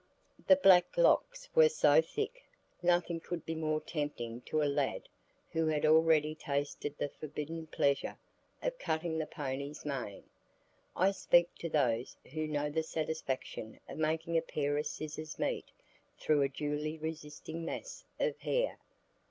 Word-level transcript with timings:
The 0.47 0.55
black 0.55 0.97
locks 0.97 1.47
were 1.53 1.69
so 1.69 2.01
thick, 2.01 2.43
nothing 2.81 3.19
could 3.19 3.45
be 3.45 3.53
more 3.53 3.79
tempting 3.79 4.41
to 4.47 4.63
a 4.63 4.65
lad 4.65 5.07
who 5.51 5.67
had 5.67 5.85
already 5.85 6.33
tasted 6.33 6.97
the 6.97 7.07
forbidden 7.09 7.67
pleasure 7.67 8.17
of 8.63 8.79
cutting 8.79 9.19
the 9.19 9.27
pony's 9.27 9.85
mane. 9.85 10.23
I 10.95 11.11
speak 11.11 11.53
to 11.59 11.69
those 11.69 12.17
who 12.33 12.47
know 12.47 12.71
the 12.71 12.81
satisfaction 12.81 13.79
of 13.87 13.99
making 13.99 14.39
a 14.39 14.41
pair 14.41 14.75
of 14.75 14.87
scissors 14.87 15.37
meet 15.37 15.65
through 16.17 16.41
a 16.41 16.49
duly 16.49 16.97
resisting 16.97 17.63
mass 17.63 18.03
of 18.19 18.39
hair. 18.39 18.79